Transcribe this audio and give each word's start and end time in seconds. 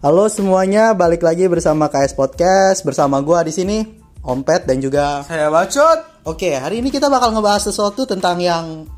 Halo 0.00 0.32
semuanya, 0.32 0.96
balik 0.96 1.20
lagi 1.20 1.44
bersama 1.44 1.92
KS 1.92 2.16
Podcast 2.16 2.88
bersama 2.88 3.20
gua 3.20 3.44
di 3.44 3.52
sini 3.52 3.84
Ompet 4.24 4.64
dan 4.64 4.80
juga 4.80 5.20
Saya 5.28 5.52
bacot. 5.52 6.24
Oke, 6.24 6.56
hari 6.56 6.80
ini 6.80 6.88
kita 6.88 7.12
bakal 7.12 7.36
ngebahas 7.36 7.68
sesuatu 7.68 8.08
tentang 8.08 8.40
yang 8.40 8.88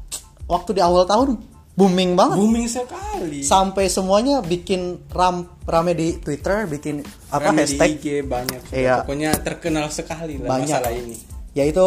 waktu 0.46 0.78
di 0.78 0.82
awal 0.82 1.02
tahun 1.02 1.42
booming 1.74 2.14
banget. 2.14 2.38
Booming 2.38 2.70
sekali. 2.70 3.42
Sampai 3.42 3.90
semuanya 3.90 4.46
bikin 4.46 5.10
ram 5.10 5.50
rame 5.66 5.98
di 5.98 6.22
Twitter, 6.22 6.70
bikin 6.70 7.02
apa 7.34 7.50
Rame 7.50 7.66
hashtag 7.66 7.98
di 7.98 8.22
IG 8.22 8.22
banyak. 8.22 8.60
Iya. 8.70 9.02
Pokoknya 9.02 9.34
terkenal 9.42 9.90
sekali 9.90 10.38
lah 10.38 10.54
banyak 10.54 10.70
masalah 10.70 10.94
ini. 10.94 11.18
yaitu 11.58 11.82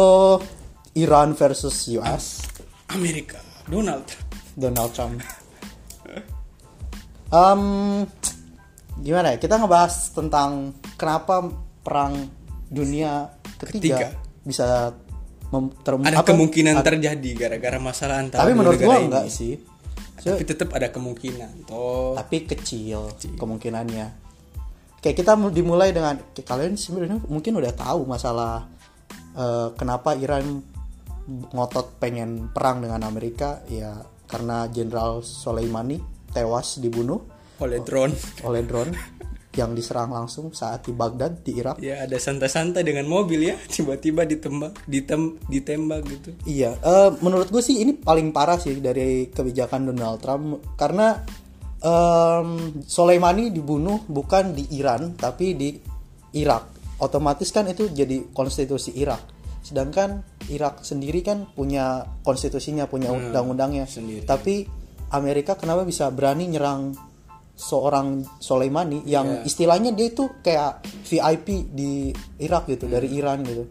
Iran 0.92 1.32
versus 1.32 1.88
US 1.96 2.44
Amerika, 2.92 3.40
Donald 3.64 4.04
Trump. 4.04 4.28
Donald 4.60 4.92
Trump. 4.92 5.24
Em, 7.32 7.62
gimana 8.98 9.32
ya? 9.32 9.38
Kita 9.38 9.56
ngebahas 9.56 9.94
tentang 10.10 10.72
kenapa 10.94 11.44
perang 11.80 12.14
dunia 12.66 13.30
ketiga, 13.56 13.98
Ketiga. 14.02 14.08
bisa 14.42 14.66
mem- 15.48 15.70
ter- 15.80 15.94
Ada 15.96 16.18
apa- 16.18 16.28
kemungkinan 16.28 16.74
ada- 16.76 16.86
terjadi 16.86 17.30
gara-gara 17.38 17.78
masalah 17.78 18.18
antara 18.18 18.42
tapi 18.42 18.52
menurut 18.52 18.78
gua 18.78 18.98
ini. 18.98 19.06
enggak 19.06 19.26
sih. 19.28 19.54
So, 20.18 20.34
Tapi 20.34 20.42
tetap 20.44 20.72
ada 20.72 20.90
kemungkinan. 20.90 21.70
Toh. 21.70 22.16
tapi 22.16 22.42
kecil, 22.44 23.14
kemungkinannya. 23.36 24.06
Kayak 24.98 25.16
kita 25.16 25.32
mu- 25.38 25.54
dimulai 25.54 25.94
dengan 25.94 26.18
kalian 26.34 26.74
sebenarnya 26.74 27.22
mungkin 27.24 27.54
udah 27.54 27.72
tahu 27.72 28.02
masalah 28.04 28.66
eh, 29.36 29.68
kenapa 29.76 30.16
Iran 30.16 30.64
ngotot 31.26 32.00
pengen 32.00 32.48
perang 32.50 32.80
dengan 32.80 33.04
Amerika 33.04 33.60
ya 33.68 33.92
karena 34.24 34.64
Jenderal 34.66 35.20
Soleimani 35.20 36.00
tewas 36.32 36.78
dibunuh 36.78 37.20
oleh 37.60 37.80
drone. 37.80 38.14
oleh 38.44 38.62
drone 38.64 38.92
yang 39.56 39.72
diserang 39.72 40.12
langsung 40.12 40.52
saat 40.52 40.84
di 40.84 40.92
Baghdad 40.92 41.40
di 41.40 41.56
Irak. 41.56 41.80
Ya 41.80 42.04
ada 42.04 42.20
santai-santai 42.20 42.84
dengan 42.84 43.08
mobil 43.08 43.50
ya, 43.50 43.56
tiba-tiba 43.74 44.28
ditembak, 44.28 44.84
ditem, 44.84 45.40
ditembak 45.48 46.00
gitu. 46.04 46.30
Iya, 46.44 46.76
eh, 46.76 47.10
menurut 47.24 47.48
gue 47.48 47.64
sih 47.64 47.80
ini 47.80 47.96
paling 47.96 48.30
parah 48.36 48.60
sih 48.60 48.76
dari 48.78 49.32
kebijakan 49.32 49.90
Donald 49.90 50.20
Trump 50.20 50.60
karena 50.76 51.16
em, 51.80 52.48
Soleimani 52.84 53.48
dibunuh 53.48 54.04
bukan 54.06 54.52
di 54.52 54.76
Iran 54.76 55.16
tapi 55.16 55.56
di 55.56 55.72
Irak. 56.36 56.76
Otomatis 57.00 57.48
kan 57.52 57.64
itu 57.68 57.88
jadi 57.88 58.28
konstitusi 58.32 58.92
Irak. 59.00 59.20
Sedangkan 59.64 60.22
Irak 60.52 60.84
sendiri 60.84 61.24
kan 61.24 61.48
punya 61.52 62.04
konstitusinya, 62.22 62.86
punya 62.86 63.12
undang-undangnya. 63.12 63.84
sendiri. 63.88 64.24
Tapi 64.24 64.64
Amerika 65.12 65.58
kenapa 65.58 65.84
bisa 65.84 66.08
berani 66.08 66.48
nyerang 66.48 66.94
seorang 67.56 68.20
Soleimani 68.36 69.00
yang 69.08 69.42
istilahnya 69.48 69.96
dia 69.96 70.12
itu 70.12 70.28
kayak 70.44 70.84
VIP 71.08 71.72
di 71.72 72.12
Irak 72.44 72.68
gitu 72.68 72.84
dari 72.84 73.08
Iran 73.16 73.40
gitu. 73.42 73.64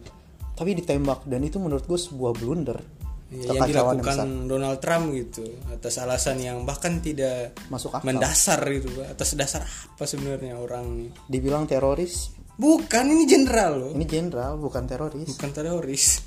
Tapi 0.58 0.74
ditembak 0.74 1.30
dan 1.30 1.46
itu 1.46 1.62
menurut 1.62 1.86
gue 1.86 2.00
sebuah 2.00 2.34
blunder. 2.34 2.80
Ya, 3.26 3.58
yang 3.58 3.66
dilakukan 3.66 4.22
besar. 4.22 4.28
Donald 4.46 4.80
Trump 4.86 5.06
gitu 5.18 5.44
atas 5.74 5.98
alasan 5.98 6.38
yang 6.46 6.62
bahkan 6.62 7.02
tidak 7.02 7.58
Masuk 7.74 7.90
akal. 7.98 8.06
mendasar 8.06 8.62
gitu 8.70 9.02
atas 9.02 9.34
dasar 9.34 9.66
apa 9.66 10.06
sebenarnya 10.06 10.62
orang 10.62 10.86
ini 10.94 11.10
Dibilang 11.26 11.66
teroris, 11.66 12.30
bukan 12.54 13.18
ini 13.18 13.26
jenderal 13.26 13.82
loh 13.82 13.92
ini 13.98 14.06
jenderal 14.06 14.62
bukan 14.62 14.86
teroris. 14.86 15.26
bukan 15.26 15.50
teroris 15.52 16.22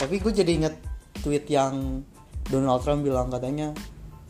Tapi 0.00 0.16
gue 0.16 0.32
jadi 0.32 0.48
inget 0.48 0.74
tweet 1.20 1.44
yang 1.52 2.00
Donald 2.48 2.80
Trump 2.88 3.04
bilang 3.04 3.28
katanya 3.28 3.76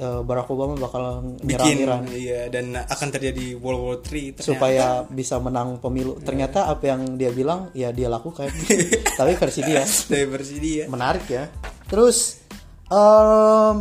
eh, 0.00 0.20
Barack 0.24 0.48
Obama 0.48 0.74
bakal 0.80 1.36
nyerang 1.44 1.44
bikin 1.44 1.76
Iran 1.84 2.02
iya 2.08 2.48
dan 2.48 2.72
akan 2.72 3.08
terjadi 3.12 3.60
World 3.60 3.82
War 3.84 3.98
3 4.00 4.08
ternyata 4.08 4.40
supaya 4.40 4.86
bisa 5.04 5.36
menang 5.36 5.76
pemilu. 5.76 6.16
Ternyata 6.24 6.72
apa 6.72 6.96
yang 6.96 7.20
dia 7.20 7.28
bilang 7.30 7.68
ya 7.76 7.92
dia 7.92 8.08
lakukan. 8.08 8.48
Tapi 9.20 9.32
versi 9.36 9.60
dia. 9.60 9.84
versi 10.08 10.56
dia 10.56 10.84
menarik 10.88 11.28
ya. 11.28 11.44
Terus 11.84 12.40
em, 12.88 13.76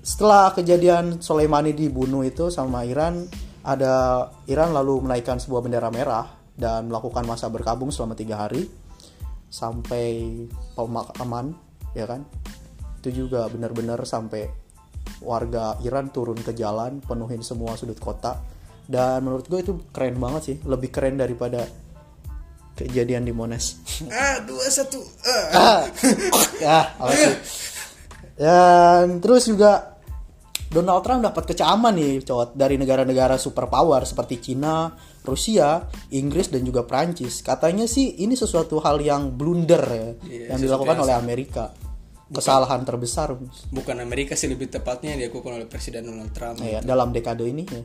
setelah 0.00 0.56
kejadian 0.56 1.20
Soleimani 1.20 1.76
dibunuh 1.76 2.24
itu 2.24 2.48
sama 2.48 2.88
Iran, 2.88 3.28
ada 3.60 4.26
Iran 4.48 4.72
lalu 4.72 5.04
menaikkan 5.04 5.36
sebuah 5.36 5.60
bendera 5.60 5.92
merah 5.92 6.26
dan 6.56 6.88
melakukan 6.88 7.24
masa 7.28 7.52
berkabung 7.52 7.92
selama 7.92 8.16
tiga 8.16 8.40
hari 8.40 8.64
sampai 9.50 10.46
pemakaman, 10.72 11.52
ya 11.92 12.08
kan? 12.08 12.24
Itu 13.02 13.26
juga 13.26 13.48
benar-benar 13.50 14.00
sampai 14.08 14.48
warga 15.20 15.76
Iran 15.84 16.08
turun 16.08 16.40
ke 16.40 16.56
jalan, 16.56 17.00
penuhin 17.04 17.44
semua 17.44 17.76
sudut 17.76 18.00
kota. 18.00 18.40
Dan 18.90 19.22
menurut 19.22 19.46
gue 19.46 19.60
itu 19.62 19.72
keren 19.94 20.18
banget 20.18 20.42
sih, 20.42 20.56
lebih 20.66 20.90
keren 20.90 21.20
daripada 21.20 21.62
kejadian 22.74 23.28
di 23.28 23.32
Monas. 23.32 23.78
ah 24.10 24.40
dua 24.42 24.66
satu 24.66 24.98
ah. 25.28 25.46
Ah, 25.52 25.82
ya, 26.58 26.80
apa 26.96 27.12
sih? 27.14 27.34
Dan 28.40 29.20
terus 29.20 29.44
juga 29.46 30.00
Donald 30.70 31.02
Trump 31.02 31.20
dapat 31.26 31.50
kecaman 31.50 31.92
nih, 31.98 32.22
cowok 32.22 32.54
dari 32.54 32.78
negara-negara 32.78 33.34
superpower 33.34 34.06
seperti 34.06 34.38
Cina, 34.38 34.86
Rusia, 35.26 35.82
Inggris 36.14 36.46
dan 36.48 36.62
juga 36.62 36.86
Prancis. 36.86 37.42
Katanya 37.42 37.90
sih 37.90 38.22
ini 38.22 38.38
sesuatu 38.38 38.78
hal 38.78 39.02
yang 39.02 39.34
blunder 39.34 39.82
ya, 39.82 40.08
Iya, 40.24 40.46
yang 40.54 40.60
dilakukan 40.62 40.96
oleh 41.02 41.14
Amerika. 41.18 41.89
Kesalahan 42.30 42.86
terbesar 42.86 43.34
bukan 43.74 43.96
Amerika 43.98 44.38
sih 44.38 44.46
lebih 44.46 44.70
tepatnya 44.70 45.18
yang 45.18 45.26
dilakukan 45.26 45.58
oleh 45.58 45.66
Presiden 45.66 46.06
Donald 46.06 46.30
Trump 46.30 46.62
ya, 46.62 46.78
dalam 46.78 47.10
dekade 47.10 47.42
ini. 47.42 47.66
Ya. 47.66 47.82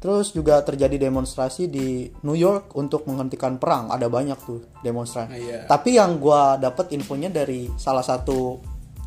Terus 0.00 0.32
juga 0.32 0.64
terjadi 0.64 0.96
demonstrasi 0.96 1.68
di 1.68 2.08
New 2.24 2.36
York 2.36 2.72
untuk 2.72 3.04
menghentikan 3.04 3.60
perang. 3.60 3.92
Ada 3.92 4.08
banyak 4.08 4.38
tuh 4.48 4.64
demonstrasi. 4.80 5.28
Ah, 5.28 5.36
iya. 5.36 5.58
Tapi 5.68 6.00
yang 6.00 6.16
gua 6.16 6.56
dapat 6.56 6.92
infonya 6.96 7.28
dari 7.28 7.68
salah 7.76 8.00
satu 8.00 8.60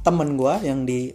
temen 0.05 0.37
gua 0.37 0.61
yang 0.61 0.85
di 0.85 1.09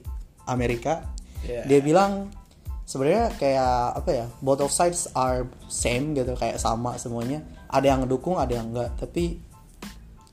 Amerika, 0.50 1.06
Iya. 1.46 1.62
dia 1.70 1.78
bilang 1.78 2.34
sebenarnya 2.82 3.30
kayak 3.38 4.02
apa 4.02 4.10
ya, 4.10 4.26
both 4.42 4.58
of 4.58 4.75
sides 4.75 5.06
are 5.14 5.46
same 5.70 6.10
gitu, 6.19 6.34
kayak 6.34 6.58
sama 6.58 6.98
semuanya. 6.98 7.46
Ada 7.70 7.94
yang 7.94 7.98
ngedukung, 8.02 8.34
ada 8.34 8.58
yang 8.58 8.75
enggak. 8.75 8.98
Tapi 8.98 9.38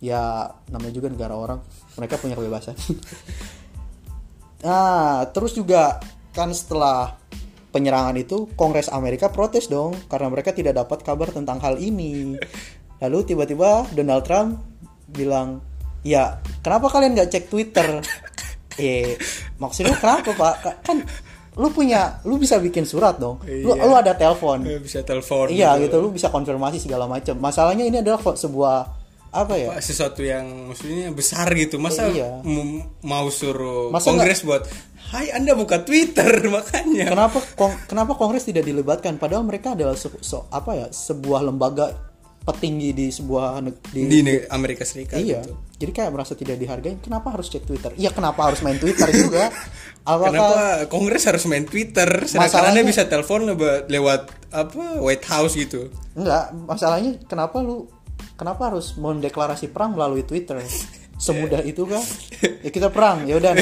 ya 0.06 0.46
namanya 0.70 0.94
juga 0.94 1.10
negara 1.10 1.34
orang, 1.34 1.58
mereka 1.98 2.22
punya 2.22 2.38
kebebasan. 2.38 2.78
Nah, 4.66 5.30
terus 5.30 5.54
juga 5.54 6.02
kan 6.34 6.50
setelah 6.50 7.14
penyerangan 7.70 8.18
itu 8.18 8.50
Kongres 8.58 8.90
Amerika 8.90 9.30
protes 9.30 9.70
dong 9.70 9.94
karena 10.10 10.32
mereka 10.32 10.58
tidak 10.58 10.74
dapat 10.74 11.06
kabar 11.06 11.30
tentang 11.30 11.62
hal 11.62 11.78
ini. 11.78 12.34
Lalu 13.06 13.18
tiba-tiba 13.30 13.86
Donald 13.94 14.26
Trump 14.26 14.58
bilang, 15.06 15.62
"Ya, 16.02 16.42
kenapa 16.66 16.90
kalian 16.90 17.14
nggak 17.14 17.30
cek 17.30 17.46
Twitter?" 17.52 18.02
eh, 18.82 19.20
maksudnya 19.62 19.94
kenapa 20.02 20.34
Pak? 20.34 20.56
Ka- 20.66 20.80
Kan 20.82 21.06
lu 21.56 21.70
punya, 21.70 22.20
lu 22.26 22.36
bisa 22.36 22.58
bikin 22.58 22.90
surat 22.90 23.22
dong. 23.22 23.40
Lu, 23.46 23.72
Iya. 23.72 23.86
lu 23.86 23.94
ada 23.94 24.12
telepon. 24.18 24.66
Bisa 24.82 25.06
telepon 25.06 25.48
Iya 25.48 25.78
gitu, 25.78 26.02
lu 26.02 26.10
bisa 26.10 26.28
konfirmasi 26.28 26.82
segala 26.82 27.06
macam. 27.06 27.38
Masalahnya 27.38 27.86
ini 27.86 28.02
adalah 28.02 28.20
sebuah 28.20 28.95
apa 29.38 29.54
ya? 29.54 29.70
Sesuatu 29.78 30.22
yang 30.22 30.46
maksudnya 30.68 31.12
besar 31.12 31.52
gitu 31.52 31.76
masa 31.76 32.08
Iya. 32.08 32.40
m- 32.42 32.88
mau 33.02 33.28
suruh 33.28 33.90
Masa 33.90 34.10
kongres 34.10 34.42
buat 34.42 34.64
Hai 35.06 35.30
Anda 35.30 35.54
buka 35.54 35.82
Twitter 35.82 36.26
makanya 36.56 37.06
kenapa 37.08 37.38
kong- 37.54 37.78
kenapa 37.86 38.14
kongres 38.14 38.44
tidak 38.44 38.64
dilibatkan 38.64 39.16
padahal 39.16 39.44
mereka 39.44 39.72
adalah 39.72 39.94
se- 39.94 40.18
so- 40.20 40.48
apa 40.50 40.72
ya 40.74 40.88
sebuah 40.88 41.44
lembaga 41.44 41.94
petinggi 42.42 42.90
di 42.92 43.08
sebuah 43.10 43.58
di, 43.90 44.02
di 44.06 44.20
Amerika 44.48 44.82
Serikat 44.82 45.18
iya 45.18 45.42
gitu. 45.42 45.58
jadi 45.78 45.92
kayak 45.92 46.12
merasa 46.12 46.34
tidak 46.34 46.56
dihargai 46.56 46.98
kenapa 47.00 47.34
harus 47.34 47.50
cek 47.50 47.66
twitter 47.66 47.90
iya 47.96 48.10
kenapa 48.10 48.46
harus 48.46 48.62
main 48.62 48.78
twitter 48.78 49.10
juga 49.10 49.50
apakah 50.06 50.30
Kenapa 50.30 50.62
Kongres 50.86 51.26
harus 51.26 51.42
main 51.46 51.66
Twitter? 51.66 52.06
Masalahnya- 52.30 52.86
bisa 52.86 53.06
telepon 53.06 53.50
lewat, 53.50 53.90
lewat 53.90 54.22
apa 54.52 55.02
White 55.02 55.26
House 55.26 55.58
gitu. 55.58 55.90
enggak 56.14 56.54
masalahnya 56.62 57.18
kenapa 57.26 57.58
lu 57.60 57.90
kenapa 58.36 58.72
harus 58.72 58.96
mendeklarasi 58.96 59.72
perang 59.72 59.96
melalui 59.96 60.24
twitter? 60.24 60.60
Semudah 61.26 61.64
itu 61.64 61.88
kan 61.88 62.04
ya 62.62 62.70
kita 62.70 62.92
perang 62.92 63.24
ya 63.24 63.40
udah. 63.40 63.56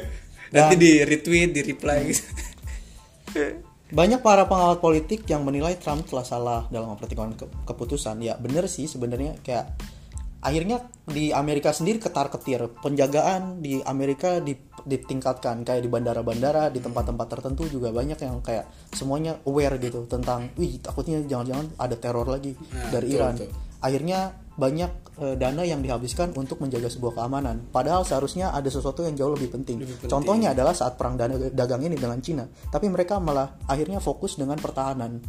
Nanti 0.54 0.74
di 0.78 0.92
retweet, 1.02 1.50
di 1.54 1.62
reply 1.62 1.98
gitu. 2.10 2.22
Banyak 3.90 4.22
para 4.22 4.46
pengawat 4.46 4.78
politik 4.78 5.26
yang 5.26 5.42
menilai 5.42 5.74
Trump 5.78 6.06
telah 6.06 6.22
salah 6.22 6.60
dalam 6.70 6.94
mempertimbangkan 6.94 7.36
ke- 7.38 7.50
keputusan. 7.66 8.22
Ya 8.22 8.38
bener 8.38 8.70
sih 8.70 8.86
sebenarnya. 8.86 9.38
Kayak 9.42 9.74
akhirnya 10.38 10.86
di 11.10 11.34
Amerika 11.34 11.74
sendiri 11.74 11.98
ketar-ketir. 11.98 12.70
Penjagaan 12.78 13.58
di 13.58 13.82
Amerika 13.82 14.38
di- 14.38 14.69
ditingkatkan 14.82 15.62
kayak 15.62 15.80
di 15.80 15.88
bandara-bandara 15.88 16.68
di 16.68 16.78
tempat-tempat 16.78 17.26
tertentu 17.28 17.66
juga 17.66 17.90
banyak 17.90 18.16
yang 18.16 18.40
kayak 18.40 18.64
semuanya 18.90 19.36
aware 19.44 19.76
gitu 19.76 20.04
tentang 20.04 20.52
wih 20.54 20.78
takutnya 20.78 21.20
jangan-jangan 21.24 21.66
ada 21.76 21.96
teror 21.96 22.24
lagi 22.24 22.52
Nah, 22.70 22.88
dari 22.88 23.06
betul, 23.08 23.16
Iran. 23.16 23.34
betul. 23.36 23.50
Akhirnya 23.80 24.20
banyak 24.54 24.92
eh, 25.20 25.34
dana 25.34 25.62
yang 25.64 25.80
dihabiskan 25.80 26.36
untuk 26.36 26.60
menjaga 26.60 26.86
sebuah 26.86 27.16
keamanan. 27.16 27.64
Padahal 27.72 28.04
seharusnya 28.04 28.52
ada 28.52 28.68
sesuatu 28.68 29.00
yang 29.00 29.16
jauh 29.16 29.32
lebih 29.32 29.48
penting. 29.50 29.80
Contohnya 30.04 30.52
adalah 30.52 30.76
saat 30.76 31.00
perang 31.00 31.16
dana- 31.16 31.48
dagang 31.48 31.80
ini 31.80 31.96
dengan 31.96 32.20
Cina. 32.20 32.44
Tapi 32.44 32.86
mereka 32.86 33.16
malah 33.16 33.56
akhirnya 33.64 33.96
fokus 33.98 34.36
dengan 34.36 34.56
pertahanan. 34.56 35.20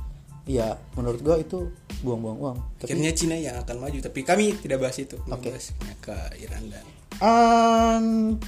ya 0.42 0.74
menurut 0.98 1.22
gua 1.22 1.38
itu 1.38 1.70
buang-buang 2.02 2.38
uang 2.42 2.58
tapi 2.82 2.98
akhirnya 2.98 3.14
Cina 3.14 3.38
yang 3.38 3.62
akan 3.62 3.78
maju 3.78 4.02
tapi 4.02 4.26
kami 4.26 4.58
tidak 4.58 4.82
bahas 4.82 4.98
itu 4.98 5.14
Oke. 5.30 5.54
Bahas 5.54 5.70
ke 6.02 6.18
Iran 6.42 6.66
dan 6.66 6.86
Um, 7.22 8.42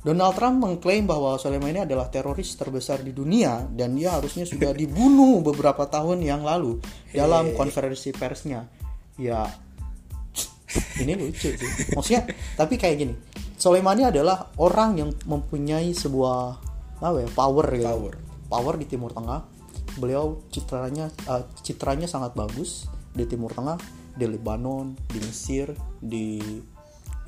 Donald 0.00 0.32
Trump 0.32 0.64
mengklaim 0.64 1.04
bahwa 1.04 1.36
Soleimani 1.36 1.84
adalah 1.84 2.08
teroris 2.08 2.56
terbesar 2.56 3.04
di 3.04 3.12
dunia 3.12 3.68
dan 3.68 3.92
dia 3.92 4.16
harusnya 4.16 4.48
sudah 4.48 4.72
dibunuh 4.72 5.44
beberapa 5.44 5.84
tahun 5.84 6.24
yang 6.24 6.40
lalu 6.40 6.80
dalam 7.12 7.52
konferensi 7.52 8.08
persnya. 8.08 8.64
Ya, 9.20 9.44
ini 11.02 11.12
lucu 11.20 11.52
sih. 11.52 11.70
Maksudnya, 11.92 12.24
tapi 12.56 12.80
kayak 12.80 12.96
gini, 12.96 13.14
Soleimani 13.60 14.08
adalah 14.08 14.48
orang 14.56 14.96
yang 14.96 15.10
mempunyai 15.28 15.92
sebuah 15.92 16.56
apa 17.00 17.16
ya, 17.20 17.28
power 17.36 17.66
gitu. 17.76 17.84
Power. 17.84 18.14
Power 18.48 18.74
di 18.80 18.86
Timur 18.88 19.12
Tengah. 19.12 19.44
Beliau 20.00 20.40
citranya 20.48 21.12
eh, 21.28 21.44
citranya 21.60 22.08
sangat 22.08 22.32
bagus 22.32 22.88
di 23.12 23.28
Timur 23.28 23.52
Tengah, 23.52 23.76
di 24.16 24.24
Lebanon, 24.24 24.96
di 25.12 25.18
Mesir, 25.20 25.76
di 26.00 26.40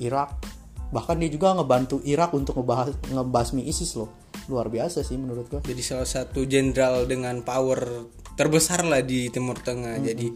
Irak. 0.01 0.62
Bahkan 0.93 1.17
dia 1.19 1.31
juga 1.33 1.57
ngebantu 1.57 2.05
Irak 2.05 2.37
untuk 2.37 2.61
ngebahas 2.61 2.93
ngebasmi 3.09 3.65
ISIS 3.65 3.97
loh. 3.97 4.13
Luar 4.47 4.69
biasa 4.69 5.01
sih 5.01 5.17
menurut 5.17 5.49
gua. 5.49 5.61
jadi 5.65 5.81
salah 5.81 6.09
satu 6.09 6.45
jenderal 6.45 7.09
dengan 7.09 7.41
power 7.41 8.07
terbesar 8.35 8.85
lah 8.89 9.05
di 9.05 9.29
Timur 9.29 9.61
Tengah 9.61 10.01
jadi 10.01 10.33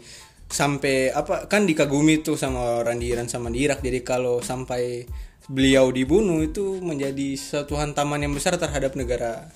sampai 0.46 1.10
apa 1.10 1.50
kan 1.50 1.66
dikagumi 1.66 2.22
tuh 2.22 2.38
sama 2.38 2.78
orang 2.84 3.02
di 3.02 3.10
Iran 3.10 3.26
sama 3.26 3.50
di 3.50 3.66
Irak 3.66 3.82
jadi 3.82 3.98
kalau 4.06 4.38
sampai 4.38 5.02
beliau 5.50 5.90
dibunuh 5.90 6.42
itu 6.42 6.78
menjadi 6.82 7.34
satu 7.34 7.78
hantaman 7.78 8.22
yang 8.22 8.34
besar 8.34 8.58
terhadap 8.58 8.94
negara 8.94 9.50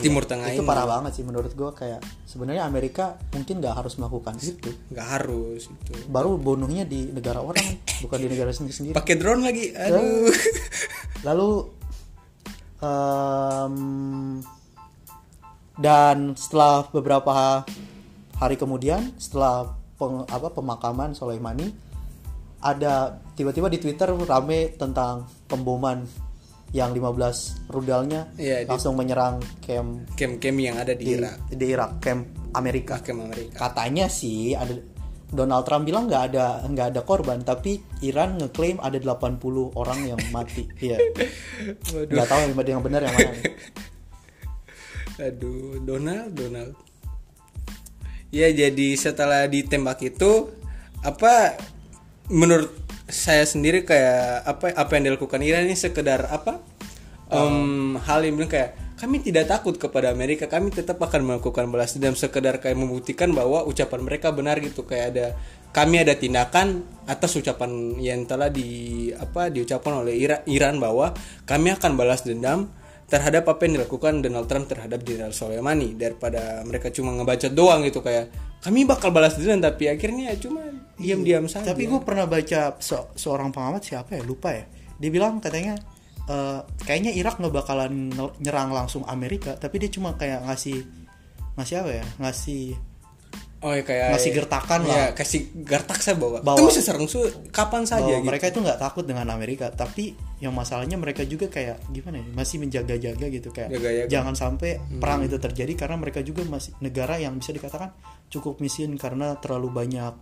Timur 0.00 0.24
Tengah 0.24 0.48
Iya, 0.48 0.58
itu 0.58 0.62
ini. 0.62 0.68
parah 0.68 0.86
banget 0.86 1.12
sih 1.14 1.24
menurut 1.24 1.52
gua 1.52 1.70
kayak 1.70 2.00
sebenarnya 2.24 2.64
Amerika 2.64 3.14
mungkin 3.30 3.60
nggak 3.60 3.74
harus 3.74 3.94
melakukan 3.94 4.34
itu. 4.38 4.70
nggak 4.90 5.06
harus 5.06 5.66
itu 5.66 5.92
Baru 6.08 6.34
bunuhnya 6.34 6.82
di 6.82 7.10
negara 7.10 7.38
orang, 7.38 7.78
bukan 8.02 8.18
di 8.18 8.28
negara 8.28 8.50
sendiri 8.50 8.74
sendiri. 8.74 8.94
pakai 8.94 9.14
drone 9.14 9.42
lagi 9.42 9.70
aduh. 9.70 10.30
Lalu 11.22 11.50
em, 12.80 13.74
dan 15.74 16.16
setelah 16.34 16.86
beberapa 16.88 17.66
hari 18.38 18.54
kemudian 18.54 19.14
setelah 19.18 19.74
peng- 19.94 20.26
apa 20.26 20.50
pemakaman 20.50 21.14
Soleimani 21.14 21.70
ada 22.58 23.20
tiba-tiba 23.34 23.68
di 23.68 23.76
Twitter 23.76 24.08
rame 24.08 24.72
tentang 24.74 25.28
pemboman 25.44 26.06
yang 26.74 26.90
15 26.90 27.70
rudalnya 27.70 28.34
di- 28.34 28.66
langsung 28.66 28.98
menyerang 28.98 29.38
camp 29.62 30.10
kem-kem 30.18 30.58
yang 30.58 30.76
ada 30.82 30.90
di 30.90 31.06
di, 31.06 31.14
Irak. 31.14 31.36
di 31.46 31.66
Irak 31.70 31.90
camp 32.02 32.22
Amerika. 32.54 32.98
Kem 32.98 33.22
Amerika. 33.22 33.70
Katanya 33.70 34.10
sih 34.10 34.58
ada 34.58 34.74
Donald 35.34 35.66
Trump 35.66 35.86
bilang 35.86 36.10
nggak 36.10 36.22
ada 36.34 36.66
nggak 36.66 36.86
ada 36.94 37.00
korban 37.02 37.42
tapi 37.42 37.82
Iran 38.06 38.38
ngeklaim 38.38 38.78
ada 38.82 38.98
80 38.98 39.38
orang 39.78 40.00
yang 40.02 40.20
mati. 40.34 40.66
Iya. 40.82 40.98
Nggak 42.10 42.26
tahu 42.26 42.38
yang 42.42 42.52
yang 42.58 42.82
benar 42.82 43.00
yang 43.06 43.14
mana 43.14 43.30
nih. 43.38 43.54
Aduh, 45.30 45.78
Donald, 45.78 46.34
Donald. 46.34 46.74
Ya, 48.34 48.50
jadi 48.50 48.98
setelah 48.98 49.46
ditembak 49.46 50.02
itu 50.02 50.50
apa 51.06 51.54
menurut 52.26 52.83
saya 53.04 53.44
sendiri 53.44 53.84
kayak 53.84 54.48
apa 54.48 54.72
apa 54.72 54.90
yang 54.96 55.12
dilakukan 55.12 55.40
Iran 55.44 55.68
ini 55.68 55.76
sekedar 55.76 56.24
apa? 56.28 56.60
Em, 57.28 57.96
hal 58.00 58.24
yang 58.24 58.36
bilang 58.36 58.52
kayak 58.52 58.70
kami 58.94 59.20
tidak 59.20 59.50
takut 59.50 59.74
kepada 59.76 60.08
Amerika, 60.14 60.46
kami 60.46 60.70
tetap 60.70 61.02
akan 61.02 61.26
melakukan 61.26 61.66
balas 61.68 61.98
dendam 61.98 62.16
sekedar 62.16 62.62
kayak 62.62 62.78
membuktikan 62.78 63.34
bahwa 63.34 63.66
ucapan 63.66 64.00
mereka 64.06 64.30
benar 64.30 64.62
gitu 64.62 64.86
kayak 64.86 65.06
ada 65.12 65.26
kami 65.74 65.98
ada 66.00 66.14
tindakan 66.14 66.86
atas 67.04 67.34
ucapan 67.34 67.98
yang 67.98 68.22
telah 68.24 68.48
di 68.48 69.10
apa 69.10 69.50
diucapkan 69.50 70.06
oleh 70.06 70.14
Ira- 70.14 70.46
Iran 70.46 70.78
bahwa 70.78 71.10
kami 71.44 71.74
akan 71.74 71.98
balas 71.98 72.22
dendam 72.22 72.70
terhadap 73.10 73.44
apa 73.50 73.66
yang 73.66 73.82
dilakukan 73.82 74.24
Donald 74.24 74.48
Trump 74.48 74.70
terhadap 74.70 75.02
Jenderal 75.04 75.34
Soleimani 75.34 75.92
daripada 75.98 76.62
mereka 76.64 76.88
cuma 76.88 77.12
ngebacot 77.12 77.52
doang 77.52 77.84
gitu 77.84 78.00
kayak 78.00 78.30
kami 78.62 78.88
bakal 78.88 79.12
balas 79.12 79.36
dendam 79.36 79.60
tapi 79.60 79.90
akhirnya 79.90 80.32
cuma 80.40 80.73
diam-diam 80.96 81.44
saja. 81.44 81.66
tapi 81.68 81.84
gue 81.84 82.00
pernah 82.00 82.24
baca 82.24 82.60
se- 82.78 83.08
seorang 83.14 83.50
pengamat 83.50 83.82
siapa 83.82 84.14
ya 84.14 84.22
lupa 84.22 84.50
ya 84.50 84.64
dia 84.94 85.10
bilang 85.10 85.38
katanya 85.38 85.74
eh, 86.24 86.58
kayaknya 86.80 87.12
Irak 87.12 87.36
nggak 87.36 87.50
bakalan 87.52 88.10
nyerang 88.38 88.70
langsung 88.70 89.02
Amerika 89.04 89.54
tapi 89.54 89.78
dia 89.78 89.88
cuma 89.88 90.14
kayak 90.14 90.44
ngasih 90.44 90.86
ngasih 91.54 91.76
apa 91.76 91.90
ya 91.92 92.04
ngasih 92.18 92.64
oh 93.60 93.72
ya 93.72 93.80
kayak 93.80 94.06
ngasih 94.12 94.30
gertakan 94.34 94.80
ya, 94.82 94.92
lah. 94.92 95.08
kasih 95.14 95.40
gertak 95.56 95.96
saya 95.98 96.14
bawa. 96.14 96.44
Bahwa- 96.44 96.60
Itu 96.60 96.68
bisa 96.68 96.84
serang 96.84 97.08
su 97.08 97.24
kapan 97.48 97.88
saja 97.88 98.12
gitu. 98.12 98.20
mereka 98.22 98.44
itu 98.46 98.60
nggak 98.60 98.76
takut 98.76 99.02
dengan 99.02 99.24
Amerika 99.30 99.72
tapi 99.72 100.12
yang 100.38 100.52
masalahnya 100.52 100.94
mereka 100.94 101.24
juga 101.24 101.48
kayak 101.48 101.80
gimana 101.88 102.20
ya 102.20 102.26
masih 102.30 102.60
menjaga-jaga 102.60 103.24
gitu 103.26 103.48
kayak 103.48 103.72
Jaga-jaga. 103.72 104.08
jangan 104.10 104.34
sampai 104.34 104.70
perang 104.94 105.24
itu 105.24 105.38
terjadi 105.38 105.72
karena 105.74 105.96
mereka 105.96 106.20
juga 106.20 106.44
masih 106.44 106.76
negara 106.78 107.16
yang 107.16 107.34
bisa 107.34 107.50
dikatakan 107.50 107.88
cukup 108.28 108.60
miskin 108.60 108.94
karena 108.94 109.32
terlalu 109.38 109.72
banyak 109.72 110.12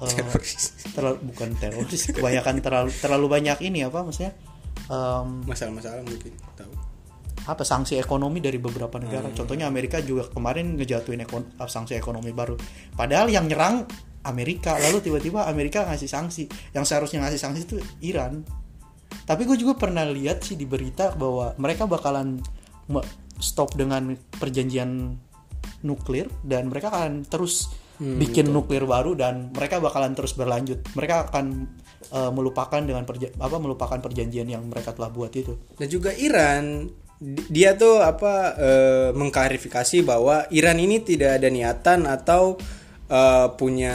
eh, 0.00 0.12
Teroris. 0.16 0.64
terlalu 0.96 1.16
bukan 1.28 1.48
teroris 1.56 2.02
kebanyakan 2.16 2.54
terlalu 2.64 2.90
terlalu 2.96 3.26
banyak 3.28 3.58
ini 3.64 3.84
apa 3.84 4.00
maksudnya 4.00 4.32
em, 4.88 5.44
Masalah-masalah 5.44 6.02
mungkin 6.02 6.32
tahu. 6.56 6.72
apa 7.40 7.64
sanksi 7.64 7.96
ekonomi 7.96 8.38
dari 8.44 8.60
beberapa 8.60 9.00
negara. 9.00 9.32
Contohnya 9.32 9.64
Amerika 9.64 9.98
juga 10.04 10.28
kemarin 10.28 10.76
ngejatuhin 10.76 11.24
ekon- 11.24 11.48
sanksi 11.56 11.96
ekonomi 11.96 12.36
baru. 12.36 12.54
Padahal 12.92 13.32
yang 13.32 13.48
nyerang 13.48 13.88
Amerika, 14.28 14.76
lalu 14.76 15.00
tiba-tiba 15.00 15.48
Amerika 15.48 15.88
ngasih 15.88 16.04
sanksi. 16.04 16.44
Yang 16.76 16.84
seharusnya 16.92 17.24
ngasih 17.24 17.40
sanksi 17.40 17.60
itu 17.64 17.76
Iran. 18.04 18.44
Tapi 19.24 19.48
gue 19.48 19.56
juga 19.56 19.72
pernah 19.80 20.04
lihat 20.04 20.44
sih 20.44 20.60
di 20.60 20.68
berita 20.68 21.16
bahwa 21.16 21.56
mereka 21.56 21.88
bakalan 21.88 22.38
stop 23.40 23.72
dengan 23.74 24.12
perjanjian 24.36 25.16
nuklir 25.80 26.28
dan 26.44 26.68
mereka 26.68 26.92
akan 26.92 27.24
terus 27.24 27.72
bikin 28.00 28.48
nuklir 28.48 28.88
baru 28.88 29.12
dan 29.12 29.52
mereka 29.52 29.76
bakalan 29.76 30.16
terus 30.16 30.32
berlanjut. 30.32 30.80
Mereka 30.96 31.28
akan 31.28 31.46
eh, 32.10 32.30
melupakan 32.32 32.80
dengan 32.80 33.04
perja- 33.04 33.30
apa 33.36 33.60
melupakan 33.60 34.00
perjanjian 34.00 34.48
yang 34.48 34.64
mereka 34.64 34.96
telah 34.96 35.12
buat 35.12 35.30
itu. 35.36 35.60
Dan 35.76 35.86
juga 35.92 36.10
Iran 36.16 36.88
di- 37.20 37.44
dia 37.52 37.76
tuh 37.76 38.00
apa 38.00 38.56
eh, 38.56 39.08
mengklarifikasi 39.12 40.00
bahwa 40.00 40.48
Iran 40.48 40.80
ini 40.80 41.04
tidak 41.04 41.44
ada 41.44 41.52
niatan 41.52 42.08
atau 42.08 42.56
eh, 43.12 43.46
punya 43.60 43.94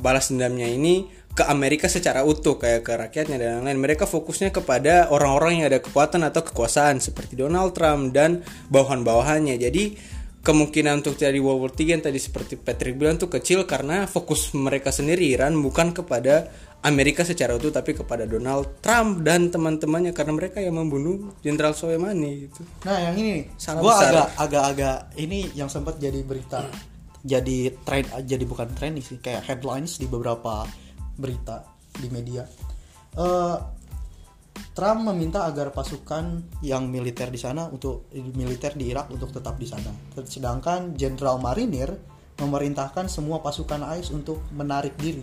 balas 0.00 0.32
dendamnya 0.32 0.64
ini 0.64 1.12
ke 1.34 1.42
Amerika 1.50 1.90
secara 1.90 2.22
utuh 2.22 2.56
kayak 2.56 2.86
ke 2.86 2.92
rakyatnya 2.94 3.36
dan 3.36 3.50
lain-lain. 3.60 3.82
Mereka 3.82 4.06
fokusnya 4.06 4.54
kepada 4.54 5.10
orang-orang 5.10 5.60
yang 5.60 5.66
ada 5.68 5.82
kekuatan 5.82 6.22
atau 6.22 6.46
kekuasaan 6.46 7.02
seperti 7.02 7.34
Donald 7.34 7.74
Trump 7.74 8.14
dan 8.14 8.46
bawahan-bawahannya. 8.70 9.58
Jadi 9.58 9.98
kemungkinan 10.44 11.00
untuk 11.00 11.16
jadi 11.16 11.40
World 11.40 11.60
War 11.64 11.72
III 11.72 11.96
yang 11.96 12.02
tadi 12.04 12.20
seperti 12.20 12.60
Patrick 12.60 13.00
bilang 13.00 13.16
tuh 13.16 13.32
kecil 13.32 13.64
karena 13.64 14.04
fokus 14.04 14.52
mereka 14.52 14.92
sendiri 14.92 15.32
Iran 15.32 15.56
bukan 15.56 15.96
kepada 15.96 16.52
Amerika 16.84 17.24
secara 17.24 17.56
utuh 17.56 17.72
tapi 17.72 17.96
kepada 17.96 18.28
Donald 18.28 18.84
Trump 18.84 19.24
dan 19.24 19.48
teman-temannya 19.48 20.12
karena 20.12 20.36
mereka 20.36 20.60
yang 20.60 20.76
membunuh 20.76 21.32
Jenderal 21.40 21.72
Soleimani 21.72 22.44
gitu. 22.44 22.60
Nah 22.84 23.00
yang 23.00 23.16
ini 23.16 23.48
Sangat 23.56 23.80
gue 23.80 23.88
besar. 23.88 24.12
agak 24.12 24.28
agak-agak 24.36 24.96
ini 25.16 25.48
yang 25.56 25.72
sempat 25.72 25.96
jadi 25.96 26.20
berita, 26.20 26.60
jadi 27.24 27.72
tren, 27.88 28.04
jadi 28.28 28.44
bukan 28.44 28.68
tren 28.76 29.00
sih, 29.00 29.16
kayak 29.16 29.48
headlines 29.48 29.96
di 29.96 30.04
beberapa 30.04 30.68
berita 31.16 31.64
di 31.96 32.12
media. 32.12 32.44
Eh, 33.16 33.56
Trump 34.74 35.06
meminta 35.06 35.46
agar 35.46 35.70
pasukan 35.70 36.42
yang 36.58 36.90
militer 36.90 37.30
di 37.30 37.38
sana 37.38 37.70
untuk 37.70 38.10
militer 38.10 38.74
di 38.74 38.90
Irak 38.90 39.06
untuk 39.08 39.30
tetap 39.30 39.54
di 39.54 39.70
sana. 39.70 39.94
Sedangkan 40.26 40.98
Jenderal 40.98 41.38
Marinir 41.38 41.94
memerintahkan 42.34 43.06
semua 43.06 43.38
pasukan 43.38 43.86
AIS 43.86 44.10
untuk 44.10 44.42
menarik 44.50 44.98
diri 44.98 45.22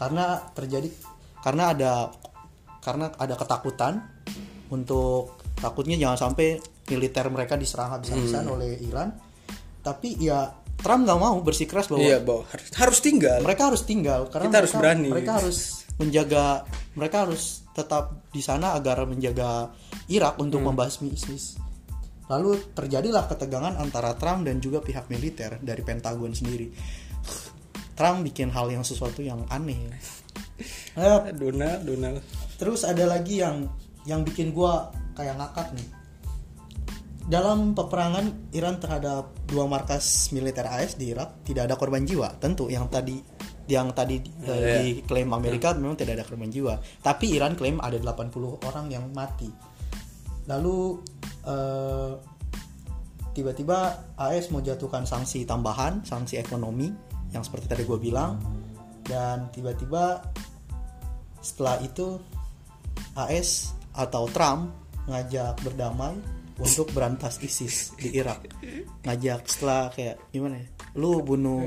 karena 0.00 0.40
terjadi 0.56 0.88
karena 1.44 1.76
ada 1.76 1.92
karena 2.80 3.12
ada 3.20 3.36
ketakutan 3.36 4.00
untuk 4.72 5.36
takutnya 5.60 6.00
jangan 6.00 6.32
sampai 6.32 6.56
militer 6.88 7.28
mereka 7.28 7.60
diserang 7.60 7.92
habis-habisan 7.92 8.48
oleh 8.48 8.80
Iran. 8.80 9.12
Tapi 9.84 10.16
ya 10.16 10.48
Trump 10.80 11.04
nggak 11.04 11.20
mau 11.20 11.36
bersikeras 11.44 11.92
bahwa 11.92 12.00
Iya, 12.00 12.18
bahwa 12.24 12.48
harus, 12.48 12.68
harus 12.72 12.98
tinggal. 13.04 13.44
mereka 13.44 13.68
harus 13.68 13.84
tinggal 13.84 14.32
karena 14.32 14.48
Kita 14.48 14.56
harus 14.64 14.72
mereka, 14.72 14.80
berani. 14.88 15.08
mereka 15.12 15.32
harus 15.36 15.58
menjaga 16.00 16.44
mereka 16.98 17.22
harus 17.26 17.62
tetap 17.70 18.26
di 18.34 18.42
sana 18.42 18.74
agar 18.74 19.06
menjaga 19.06 19.70
Irak 20.10 20.42
untuk 20.42 20.62
Hmm. 20.62 20.74
membasmi 20.74 21.14
ISIS. 21.14 21.54
Lalu 22.30 22.74
terjadilah 22.74 23.26
ketegangan 23.26 23.78
antara 23.78 24.14
Trump 24.14 24.46
dan 24.46 24.62
juga 24.62 24.78
pihak 24.82 25.10
militer 25.10 25.58
dari 25.62 25.82
Pentagon 25.82 26.30
sendiri. 26.34 26.70
Trump 27.98 28.22
bikin 28.26 28.50
hal 28.50 28.70
yang 28.70 28.82
sesuatu 28.86 29.22
yang 29.22 29.46
aneh. 29.50 29.90
Eh, 30.90 31.32
Donald, 31.38 31.86
Donald. 31.86 32.20
terus 32.60 32.84
ada 32.84 33.06
lagi 33.08 33.40
yang 33.40 33.64
yang 34.04 34.20
bikin 34.26 34.52
gua 34.52 34.92
kayak 35.16 35.38
ngakak 35.40 35.72
nih. 35.72 35.88
dalam 37.30 37.78
peperangan 37.78 38.50
Iran 38.50 38.82
terhadap 38.82 39.30
dua 39.46 39.70
markas 39.70 40.34
militer 40.34 40.66
AS 40.66 40.98
di 40.98 41.14
Irak 41.14 41.46
tidak 41.46 41.70
ada 41.70 41.78
korban 41.78 42.02
jiwa. 42.02 42.34
Tentu 42.42 42.66
yang 42.66 42.90
tadi 42.90 43.22
yang 43.70 43.94
tadi 43.94 44.18
eh, 44.18 44.50
Iya. 44.50 44.78
diklaim 44.82 45.30
Amerika 45.30 45.70
memang 45.78 45.94
tidak 45.94 46.18
ada 46.18 46.24
korban 46.26 46.50
jiwa. 46.50 46.74
Tapi 47.00 47.38
Iran 47.38 47.54
klaim 47.54 47.78
ada 47.78 47.96
80 47.96 48.58
orang 48.66 48.86
yang 48.90 49.06
mati. 49.14 49.46
Lalu 50.50 50.98
eh, 51.46 52.12
tiba-tiba 53.30 53.78
AS 54.18 54.50
mau 54.50 54.58
jatuhkan 54.58 55.06
sanksi 55.06 55.46
tambahan, 55.46 56.02
sanksi 56.02 56.36
ekonomi 56.42 56.90
yang 57.30 57.46
seperti 57.46 57.70
tadi 57.70 57.86
gue 57.86 57.98
bilang 57.98 58.42
dan 59.06 59.50
tiba-tiba 59.54 60.18
setelah 61.40 61.78
itu 61.80 62.18
AS 63.16 63.72
atau 63.96 64.26
Trump 64.30 64.70
ngajak 65.08 65.62
berdamai 65.66 66.14
untuk 66.60 66.90
berantas 66.94 67.40
ISIS 67.42 67.94
di 67.96 68.14
Irak 68.18 68.50
ngajak 69.06 69.46
setelah 69.48 69.90
kayak 69.90 70.20
gimana 70.30 70.60
ya 70.62 70.68
lu 70.98 71.22
bunuh 71.22 71.64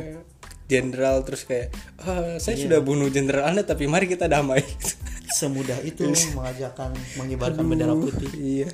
jenderal 0.67 1.21
terus 1.27 1.43
kayak 1.43 1.75
"Ah, 2.01 2.39
saya 2.39 2.55
sudah 2.55 2.79
bunuh 2.79 3.11
jenderal 3.11 3.49
anda 3.51 3.63
tapi 3.63 3.87
mari 3.87 4.07
kita 4.07 4.27
damai. 4.31 4.63
Semudah 5.39 5.81
itu 5.81 6.05
mengajakkan 6.37 6.93
mengibarkan 7.17 7.65
bendera 7.65 7.93
putih. 7.97 8.29
iya. 8.37 8.69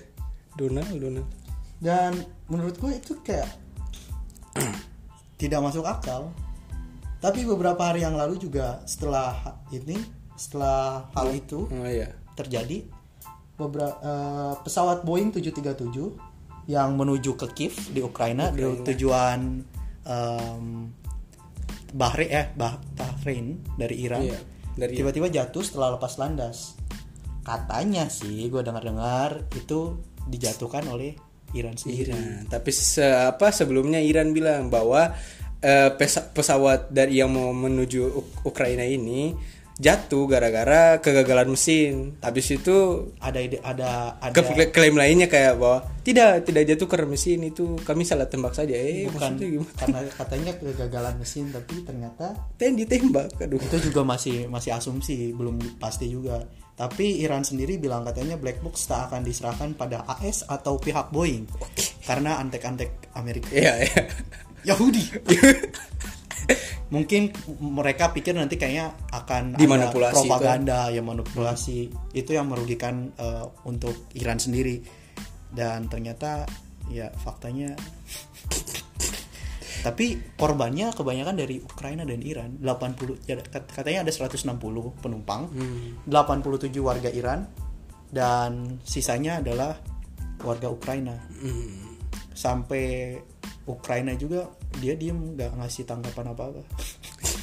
Donald 0.60 0.92
Donald. 0.92 1.28
Dan 1.80 2.20
menurut 2.52 2.76
gue 2.76 2.92
itu 3.00 3.16
kayak 3.24 3.48
tidak 5.40 5.60
masuk 5.64 5.88
akal. 5.88 6.36
Tapi 7.20 7.44
beberapa 7.44 7.80
hari 7.80 8.04
yang 8.04 8.16
lalu 8.16 8.40
juga 8.40 8.84
setelah 8.88 9.60
ini 9.72 10.00
setelah 10.40 11.12
hal 11.16 11.36
itu 11.36 11.68
oh 11.68 11.88
iya. 11.88 12.16
terjadi 12.36 12.88
beberapa 13.60 14.00
pesawat 14.64 15.04
Boeing 15.04 15.36
737 15.36 16.16
yang 16.72 16.96
menuju 16.96 17.36
ke 17.36 17.48
Kiev 17.52 17.76
di 17.92 18.00
Ukraina, 18.00 18.56
di 18.56 18.64
tujuan 18.64 19.60
em, 20.08 20.64
Bahrain 21.94 22.30
eh 22.30 22.46
Bah- 22.54 22.82
Bahrain 22.96 23.60
dari 23.78 24.06
Iran 24.06 24.24
Iya, 24.26 24.40
dari 24.78 24.94
tiba-tiba 24.98 25.28
jatuh 25.30 25.64
setelah 25.66 25.96
lepas 25.98 26.16
landas 26.22 26.78
katanya 27.44 28.06
sih 28.12 28.46
gue 28.52 28.62
dengar-dengar 28.62 29.50
itu 29.58 29.98
dijatuhkan 30.30 30.86
oleh 30.86 31.18
Iran 31.58 31.74
sendiri 31.74 32.14
Iran. 32.14 32.46
Tapi 32.46 32.70
se 32.70 33.02
apa 33.02 33.50
sebelumnya 33.50 33.98
Iran 33.98 34.38
bilang 34.38 34.70
bahwa 34.70 35.18
pesa- 35.98 36.30
pesawat 36.30 36.94
dari 36.94 37.20
yang 37.20 37.34
mau 37.34 37.50
menuju 37.52 38.02
Uk- 38.06 38.36
Ukraina 38.46 38.86
ini 38.86 39.34
jatuh 39.80 40.28
gara-gara 40.28 41.00
kegagalan 41.00 41.56
mesin. 41.56 42.20
Habis 42.20 42.60
itu 42.60 43.10
ada 43.24 43.40
ide 43.40 43.64
ada 43.64 44.20
ada 44.20 44.36
ke 44.36 44.70
klaim 44.76 45.00
lainnya 45.00 45.32
kayak 45.32 45.56
bahwa 45.56 45.88
tidak 46.04 46.44
tidak 46.44 46.64
jatuh 46.68 46.88
karena 46.92 47.08
mesin 47.08 47.40
itu 47.48 47.80
kami 47.88 48.04
salah 48.04 48.28
tembak 48.28 48.52
saja. 48.52 48.76
Eh 48.76 49.08
bukan 49.08 49.40
gimana? 49.40 49.72
karena 49.80 50.00
katanya 50.20 50.52
kegagalan 50.60 51.16
mesin 51.16 51.50
tapi 51.56 51.82
ternyata 51.88 52.36
Ten 52.60 52.76
ditembak. 52.76 53.40
Aduh. 53.40 53.58
itu 53.58 53.90
juga 53.90 54.04
masih 54.04 54.52
masih 54.52 54.76
asumsi 54.76 55.32
belum 55.32 55.80
pasti 55.80 56.12
juga 56.12 56.44
tapi 56.80 57.20
Iran 57.20 57.44
sendiri 57.44 57.76
bilang 57.76 58.08
katanya 58.08 58.40
black 58.40 58.64
box 58.64 58.88
tak 58.88 59.12
akan 59.12 59.28
diserahkan 59.28 59.76
pada 59.76 60.08
AS 60.08 60.48
atau 60.48 60.80
pihak 60.80 61.12
Boeing 61.12 61.44
karena 62.08 62.40
antek-antek 62.40 63.12
Amerika 63.20 63.52
Iya, 63.52 63.84
iya. 63.84 64.02
Yahudi 64.64 65.04
mungkin 66.90 67.30
mereka 67.62 68.10
pikir 68.10 68.34
nanti 68.34 68.58
kayaknya 68.58 68.98
akan 69.14 69.56
ada 69.56 69.62
Dimanipulasi 69.62 70.14
propaganda 70.14 70.90
yang 70.90 71.06
manipulasi. 71.06 71.90
Itu 72.14 72.34
yang 72.34 72.50
merugikan 72.50 73.14
eh, 73.14 73.46
untuk 73.70 74.10
Iran 74.18 74.42
sendiri. 74.42 74.82
Dan 75.50 75.90
ternyata 75.90 76.46
ya 76.90 77.10
faktanya 77.14 77.78
tapi 79.86 80.18
korbannya 80.38 80.90
kebanyakan 80.94 81.36
dari 81.38 81.62
Ukraina 81.62 82.04
dan 82.04 82.22
Iran. 82.26 82.58
80 82.58 83.30
ya, 83.30 83.38
kat- 83.40 83.70
katanya 83.70 84.10
ada 84.10 84.12
160 84.12 84.50
penumpang. 85.00 85.50
87 86.10 86.74
warga 86.82 87.10
Iran. 87.14 87.46
Dan 88.10 88.82
sisanya 88.82 89.38
adalah 89.38 89.78
warga 90.42 90.68
Ukraina. 90.74 91.14
Hmm. 91.38 91.90
sampai 92.40 93.20
Ukraina 93.70 94.12
juga 94.14 94.50
dia 94.76 94.94
diem 94.94 95.38
nggak 95.38 95.56
ngasih 95.56 95.86
tanggapan 95.86 96.26
apa 96.28 96.44
apa 96.50 96.62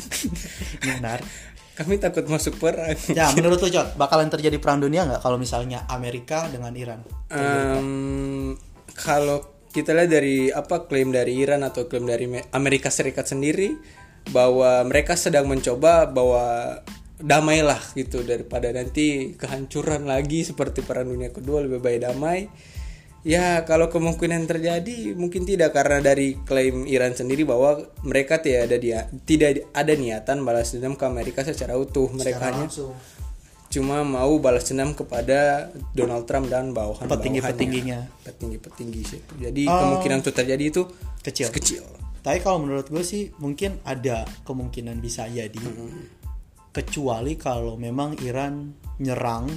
benar 0.83 1.21
Kami 1.76 2.00
takut 2.00 2.25
masuk 2.25 2.56
perang. 2.56 2.97
ya 3.06 3.28
menurut 3.33 3.61
lo 3.61 3.68
Jod 3.68 3.95
bakalan 3.95 4.26
terjadi 4.26 4.56
perang 4.56 4.80
dunia 4.80 5.04
nggak 5.04 5.21
kalau 5.21 5.37
misalnya 5.37 5.85
Amerika 5.87 6.49
dengan 6.49 6.73
Iran 6.73 7.00
Em, 7.28 8.56
kalau 8.97 9.45
kita 9.68 9.92
lihat 9.92 10.09
dari 10.09 10.49
apa 10.49 10.88
klaim 10.88 11.12
dari 11.12 11.37
Iran 11.37 11.61
atau 11.61 11.85
klaim 11.85 12.09
dari 12.09 12.25
Me- 12.25 12.49
Amerika 12.50 12.88
Serikat 12.88 13.28
sendiri 13.28 13.76
bahwa 14.26 14.83
mereka 14.83 15.14
sedang 15.14 15.45
mencoba 15.45 16.09
bahwa 16.09 16.80
damailah 17.16 17.80
gitu 17.92 18.21
daripada 18.23 18.73
nanti 18.73 19.37
kehancuran 19.37 20.04
lagi 20.04 20.42
seperti 20.42 20.80
perang 20.80 21.09
dunia 21.09 21.28
kedua 21.28 21.61
lebih 21.61 21.78
baik 21.78 22.00
damai. 22.02 22.49
Ya 23.26 23.66
kalau 23.66 23.90
kemungkinan 23.90 24.47
terjadi 24.47 25.18
mungkin 25.18 25.42
tidak 25.42 25.75
karena 25.75 25.99
dari 25.99 26.38
klaim 26.47 26.87
Iran 26.87 27.11
sendiri 27.11 27.42
bahwa 27.42 27.83
mereka 28.06 28.38
tidak 28.38 28.71
ada 28.71 28.76
dia 28.78 29.11
tidak 29.26 29.66
ada 29.75 29.92
niatan 29.99 30.47
balas 30.47 30.71
dendam 30.71 30.95
ke 30.95 31.02
Amerika 31.11 31.42
secara 31.42 31.75
utuh. 31.75 32.06
Mereka 32.14 32.38
hanya 32.38 32.71
cuma 33.66 34.06
mau 34.06 34.38
balas 34.38 34.71
dendam 34.71 34.95
kepada 34.95 35.75
Donald 35.90 36.30
Trump 36.30 36.47
dan 36.47 36.71
bawahan 36.71 37.11
petinggi-petingginya. 37.11 38.06
Petinggi-petinggi 38.23 39.00
situ. 39.02 39.33
Jadi 39.42 39.66
kemungkinan 39.66 40.23
itu 40.23 40.30
terjadi 40.30 40.64
itu 40.71 40.83
kecil. 41.26 41.50
kecil. 41.50 41.83
tapi 42.23 42.38
kalau 42.42 42.62
menurut 42.62 42.87
gue 42.87 43.02
sih 43.02 43.35
mungkin 43.42 43.83
ada 43.83 44.23
kemungkinan 44.47 45.02
bisa 45.02 45.26
jadi. 45.26 45.59
Kecuali 46.71 47.35
kalau 47.35 47.75
memang 47.75 48.23
Iran 48.23 48.71
nyerang 49.02 49.50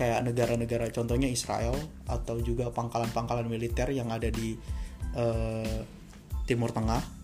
kayak 0.00 0.24
negara-negara 0.24 0.88
contohnya 0.88 1.28
Israel 1.28 1.76
atau 2.08 2.40
juga 2.40 2.72
pangkalan-pangkalan 2.72 3.44
militer 3.44 3.92
yang 3.92 4.08
ada 4.08 4.32
di 4.32 4.56
eh, 5.12 5.80
Timur 6.48 6.72
Tengah 6.72 7.20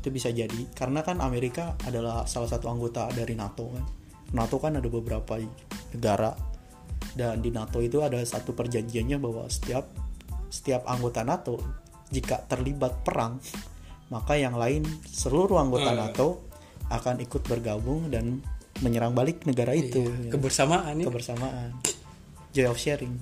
itu 0.00 0.08
bisa 0.08 0.32
jadi 0.32 0.72
karena 0.72 1.04
kan 1.04 1.20
Amerika 1.20 1.76
adalah 1.84 2.24
salah 2.24 2.48
satu 2.48 2.72
anggota 2.72 3.12
dari 3.12 3.36
NATO 3.36 3.68
kan 3.68 3.84
NATO 4.32 4.56
kan 4.56 4.80
ada 4.80 4.88
beberapa 4.88 5.36
negara 5.92 6.32
dan 7.12 7.44
di 7.44 7.52
NATO 7.52 7.84
itu 7.84 8.00
ada 8.00 8.16
satu 8.24 8.56
perjanjiannya 8.56 9.20
bahwa 9.20 9.44
setiap 9.52 9.84
setiap 10.48 10.88
anggota 10.88 11.28
NATO 11.28 11.60
jika 12.08 12.40
terlibat 12.48 13.04
perang 13.04 13.36
maka 14.08 14.40
yang 14.40 14.56
lain 14.56 14.80
seluruh 15.12 15.60
anggota 15.60 15.92
NATO 15.92 16.40
akan 16.88 17.20
ikut 17.20 17.44
bergabung 17.44 18.08
dan 18.08 18.40
menyerang 18.80 19.12
balik 19.12 19.44
negara 19.44 19.76
itu 19.76 20.08
ya. 20.08 20.32
Kebersamaan 20.32 21.00
ya. 21.00 21.06
kebersamaan 21.08 21.93
joy 22.54 22.70
of 22.70 22.78
sharing. 22.78 23.18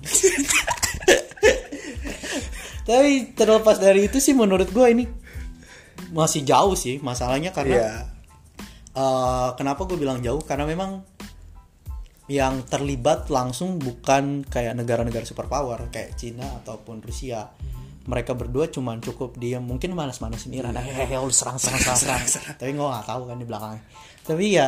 Tapi 2.83 3.31
terlepas 3.33 3.79
dari 3.79 4.05
itu 4.11 4.19
sih 4.19 4.35
menurut 4.35 4.67
gue 4.69 4.85
ini 4.91 5.05
masih 6.13 6.45
jauh 6.45 6.75
sih 6.77 6.99
masalahnya 7.01 7.49
karena 7.49 7.75
Iya. 7.79 7.93
eh, 8.93 9.49
kenapa 9.57 9.87
gue 9.89 9.97
bilang 9.97 10.21
jauh? 10.21 10.43
Karena 10.43 10.67
memang 10.69 11.01
yang 12.29 12.63
terlibat 12.67 13.27
langsung 13.27 13.79
bukan 13.81 14.47
kayak 14.47 14.79
negara-negara 14.79 15.25
superpower 15.27 15.89
kayak 15.89 16.15
Cina 16.15 16.45
ataupun 16.63 17.01
Rusia. 17.03 17.49
Mereka 18.03 18.35
berdua 18.35 18.67
cuman 18.67 18.99
cukup 18.99 19.39
diam 19.39 19.63
mungkin 19.63 19.95
manas-manasin 19.95 20.51
Iran. 20.51 20.75
Eh 20.75 21.07
eh, 21.07 21.15
lu 21.15 21.31
serang 21.31 21.55
serang 21.55 21.79
serang, 21.79 21.95
serang. 21.95 22.23
tapi 22.59 22.75
gue 22.75 22.83
nggak 22.83 23.07
tahu 23.07 23.21
kan 23.31 23.37
di 23.39 23.47
belakangnya. 23.47 23.83
Tapi 24.27 24.45
ya 24.51 24.67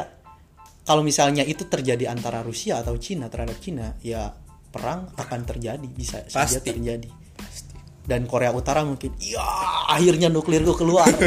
kalau 0.87 1.03
misalnya 1.03 1.43
itu 1.43 1.67
terjadi 1.67 2.15
antara 2.15 2.39
Rusia 2.39 2.79
atau 2.79 2.95
Cina 2.95 3.27
terhadap 3.27 3.59
Cina 3.59 3.91
ya 3.99 4.31
perang 4.75 5.07
akan 5.15 5.39
terjadi 5.47 5.87
bisa 5.87 6.19
saja 6.27 6.59
Pasti. 6.59 6.67
terjadi 6.75 7.07
dan 8.05 8.27
Korea 8.27 8.51
Utara 8.53 8.83
mungkin 8.83 9.15
ya 9.17 9.41
akhirnya 9.89 10.27
nuklir 10.29 10.61
gue 10.61 10.75
keluar 10.75 11.07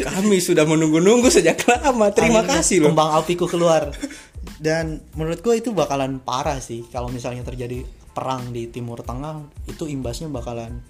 Kami 0.00 0.40
sudah 0.40 0.64
menunggu-nunggu 0.64 1.28
sejak 1.28 1.60
lama. 1.68 2.08
Terima 2.14 2.40
Akhirnya 2.40 2.64
kasih 2.64 2.76
loh. 2.80 2.86
kembang 2.94 3.10
apiku 3.20 3.44
keluar 3.44 3.92
dan 4.64 5.04
menurut 5.12 5.44
gue 5.44 5.54
itu 5.60 5.76
bakalan 5.76 6.22
parah 6.22 6.56
sih 6.56 6.88
kalau 6.88 7.12
misalnya 7.12 7.44
terjadi 7.44 7.84
perang 8.16 8.48
di 8.48 8.70
Timur 8.72 9.04
Tengah 9.04 9.68
itu 9.68 9.84
imbasnya 9.84 10.32
bakalan 10.32 10.80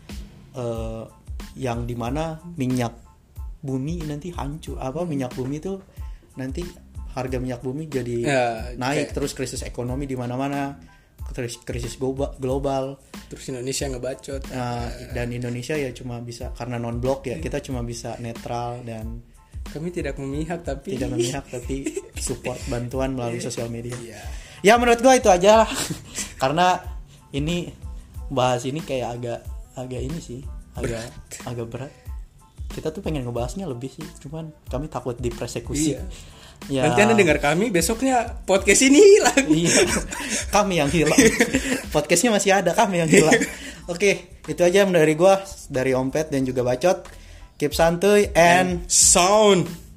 eh, 0.54 1.02
yang 1.58 1.88
di 1.88 1.98
mana 1.98 2.38
minyak 2.54 2.94
bumi 3.60 4.06
nanti 4.06 4.30
hancur 4.30 4.78
apa 4.78 5.02
minyak 5.02 5.34
bumi 5.34 5.58
itu 5.58 5.74
nanti 6.38 6.62
harga 7.12 7.42
minyak 7.42 7.60
bumi 7.60 7.90
jadi 7.90 8.16
Ya, 8.22 8.44
naik 8.78 9.10
terus 9.10 9.34
krisis 9.34 9.66
ekonomi 9.66 10.06
di 10.06 10.14
mana-mana 10.14 10.78
krisis 11.32 11.62
krisis 11.62 11.94
global, 11.96 12.98
Terus 13.30 13.44
Indonesia 13.54 13.86
ngebacot. 13.86 14.42
Nah, 14.50 14.90
dan 15.14 15.30
Indonesia 15.30 15.78
ya 15.78 15.94
cuma 15.94 16.18
bisa 16.18 16.50
karena 16.54 16.82
non 16.82 16.98
blok 16.98 17.30
ya 17.30 17.38
kita 17.38 17.62
cuma 17.62 17.80
bisa 17.86 18.18
netral 18.18 18.82
dan 18.82 19.22
Kami 19.70 19.94
tidak 19.94 20.18
memihak 20.18 20.66
tapi 20.66 20.98
tidak 20.98 21.14
memihak 21.14 21.46
tapi 21.46 21.86
support 22.18 22.58
bantuan 22.72 23.14
melalui 23.14 23.38
sosial 23.38 23.70
media. 23.70 23.94
Iya. 23.94 24.18
Ya 24.66 24.74
menurut 24.74 24.98
gua 24.98 25.14
itu 25.14 25.30
aja 25.30 25.62
lah. 25.62 25.70
Karena 26.42 26.74
ini 27.30 27.70
bahas 28.30 28.66
ini 28.66 28.82
kayak 28.82 29.08
agak 29.18 29.40
agak 29.78 30.00
ini 30.02 30.18
sih 30.18 30.40
agak 30.74 31.02
agak 31.46 31.66
berat 31.66 31.92
kita 32.70 32.94
tuh 32.94 33.02
pengen 33.02 33.26
ngebahasnya 33.26 33.66
lebih 33.66 33.90
sih 33.90 34.06
cuman 34.22 34.54
kami 34.70 34.86
takut 34.86 35.18
dipersekusi 35.18 35.98
Iya. 35.98 36.02
Ya. 36.68 36.90
Nanti 36.90 37.00
Anda 37.00 37.14
dengar 37.16 37.38
kami 37.40 37.72
besoknya 37.72 38.44
podcast 38.44 38.84
ini 38.84 39.00
hilang. 39.00 39.46
iya. 39.48 39.80
Kami 40.54 40.82
yang 40.82 40.90
hilang. 40.90 41.16
Podcastnya 41.94 42.34
masih 42.34 42.50
ada 42.52 42.74
kami 42.74 43.00
yang 43.00 43.10
hilang. 43.10 43.38
Oke 43.86 44.42
itu 44.50 44.60
aja 44.66 44.82
dari 44.82 45.14
gua 45.14 45.40
dari 45.70 45.94
ompet 45.94 46.34
dan 46.34 46.42
juga 46.42 46.66
bacot. 46.66 47.06
Keep 47.56 47.72
santuy 47.76 48.32
and 48.34 48.88
Sound. 48.90 49.89